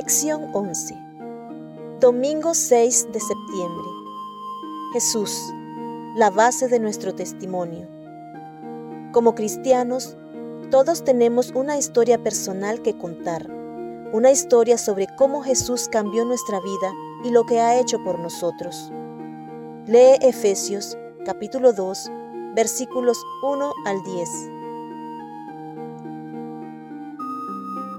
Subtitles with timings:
[0.00, 0.96] Lección 11.
[2.00, 3.86] Domingo 6 de septiembre.
[4.94, 5.38] Jesús,
[6.16, 7.86] la base de nuestro testimonio.
[9.12, 10.16] Como cristianos,
[10.70, 13.50] todos tenemos una historia personal que contar,
[14.14, 18.90] una historia sobre cómo Jesús cambió nuestra vida y lo que ha hecho por nosotros.
[19.84, 20.96] Lee Efesios
[21.26, 22.10] capítulo 2,
[22.54, 24.59] versículos 1 al 10.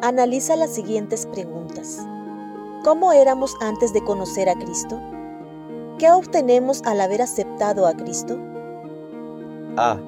[0.00, 1.98] Analiza las siguientes preguntas.
[2.84, 5.00] ¿Cómo éramos antes de conocer a Cristo?
[5.98, 8.38] ¿Qué obtenemos al haber aceptado a Cristo?
[9.76, 9.98] A.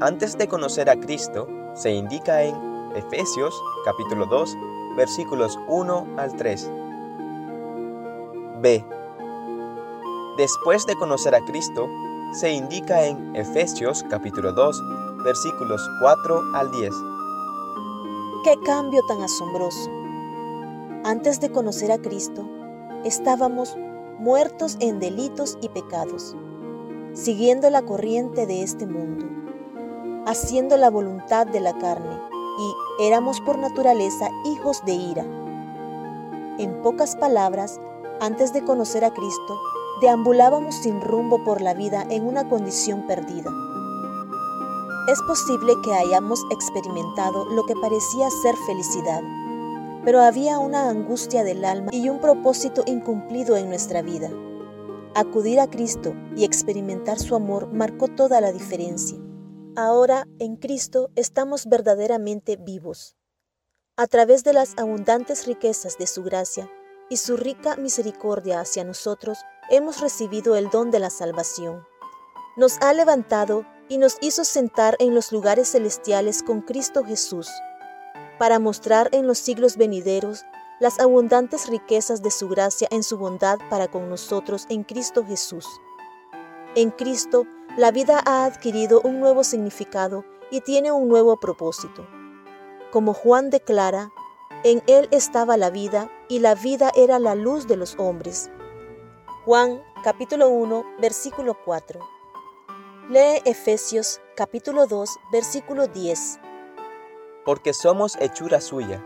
[0.00, 2.56] Antes de conocer a Cristo, se indica en
[2.96, 4.56] Efesios capítulo 2,
[4.96, 6.72] versículos 1 al 3.
[8.62, 8.84] B.
[10.36, 11.88] Después de conocer a Cristo,
[12.32, 14.82] se indica en Efesios capítulo 2,
[15.22, 17.13] versículos 4 al 10.
[18.44, 19.90] ¡Qué cambio tan asombroso!
[21.02, 22.46] Antes de conocer a Cristo,
[23.02, 23.74] estábamos
[24.18, 26.36] muertos en delitos y pecados,
[27.14, 29.24] siguiendo la corriente de este mundo,
[30.26, 32.20] haciendo la voluntad de la carne,
[32.58, 35.24] y éramos por naturaleza hijos de ira.
[36.58, 37.80] En pocas palabras,
[38.20, 39.58] antes de conocer a Cristo,
[40.02, 43.50] deambulábamos sin rumbo por la vida en una condición perdida
[45.06, 49.22] es posible que hayamos experimentado lo que parecía ser felicidad,
[50.04, 54.30] pero había una angustia del alma y un propósito incumplido en nuestra vida.
[55.14, 59.18] Acudir a Cristo y experimentar su amor marcó toda la diferencia.
[59.76, 63.16] Ahora en Cristo estamos verdaderamente vivos.
[63.96, 66.70] A través de las abundantes riquezas de su gracia
[67.10, 69.38] y su rica misericordia hacia nosotros,
[69.70, 71.84] hemos recibido el don de la salvación.
[72.56, 77.48] Nos ha levantado y nos hizo sentar en los lugares celestiales con Cristo Jesús,
[78.38, 80.44] para mostrar en los siglos venideros
[80.80, 85.66] las abundantes riquezas de su gracia en su bondad para con nosotros en Cristo Jesús.
[86.74, 87.46] En Cristo,
[87.76, 92.06] la vida ha adquirido un nuevo significado y tiene un nuevo propósito.
[92.90, 94.10] Como Juan declara,
[94.64, 98.50] en Él estaba la vida y la vida era la luz de los hombres.
[99.44, 102.13] Juan capítulo 1 versículo 4.
[103.10, 106.38] Lee Efesios capítulo 2, versículo 10.
[107.44, 109.04] Porque somos hechura suya,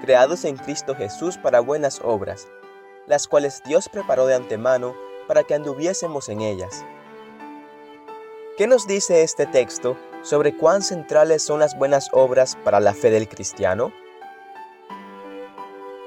[0.00, 2.48] creados en Cristo Jesús para buenas obras,
[3.06, 4.96] las cuales Dios preparó de antemano
[5.28, 6.86] para que anduviésemos en ellas.
[8.56, 13.10] ¿Qué nos dice este texto sobre cuán centrales son las buenas obras para la fe
[13.10, 13.92] del cristiano?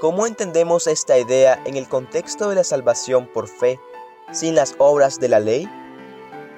[0.02, 3.80] ¿Cómo entendemos esta idea en el contexto de la salvación por fe
[4.32, 5.70] sin las obras de la ley?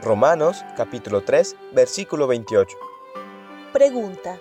[0.02, 2.78] Romanos capítulo 3, versículo 28.
[3.74, 4.40] Pregunta.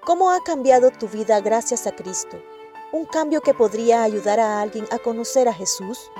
[0.00, 2.42] ¿Cómo ha cambiado tu vida gracias a Cristo?
[2.90, 6.10] Un cambio que podría ayudar a alguien a conocer a Jesús.